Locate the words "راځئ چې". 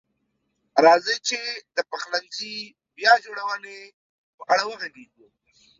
0.85-1.39